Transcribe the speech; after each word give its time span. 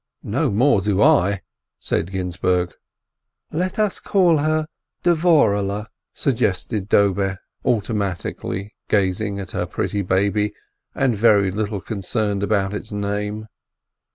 "No 0.23 0.49
more 0.49 0.81
do 0.81 1.03
I," 1.03 1.41
said 1.79 2.09
Ginzburg. 2.09 2.73
"Let 3.51 3.77
us 3.77 3.99
call 3.99 4.39
her 4.39 4.65
Dvorehle," 5.03 5.85
suggested 6.15 6.89
Dobe, 6.89 7.37
auto 7.63 7.93
matically, 7.93 8.71
gazing 8.89 9.39
at 9.39 9.51
her 9.51 9.67
pretty 9.67 10.01
baby, 10.01 10.55
and 10.95 11.15
very 11.15 11.51
little 11.51 11.81
concerned 11.81 12.41
about 12.41 12.73
its 12.73 12.91
name. 12.91 13.47